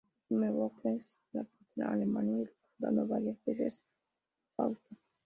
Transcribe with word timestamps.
Fue 0.03 0.23
el 0.23 0.27
primer 0.39 0.51
"Woyzeck" 0.55 0.81
de 1.31 1.39
la 1.39 1.43
posguerra 1.43 1.93
alemana, 1.93 2.31
y 2.39 2.45
representó 2.45 3.05
varias 3.07 3.37
veces 3.45 3.83
a 4.57 4.63
"Fausto". 4.63 4.95